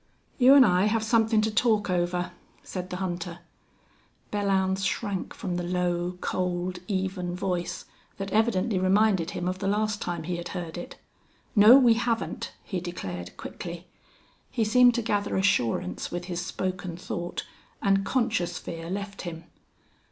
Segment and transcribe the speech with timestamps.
[0.39, 2.31] "You an' I have somethin' to talk over,"
[2.63, 3.37] said the hunter.
[4.31, 7.85] Belllounds shrank from the low, cold, even voice,
[8.17, 10.95] that evidently reminded him of the last time he had heard it.
[11.55, 13.85] "No, we haven't," he declared, quickly.
[14.49, 17.45] He seemed to gather assurance with his spoken thought,
[17.79, 19.43] and conscious fear left him.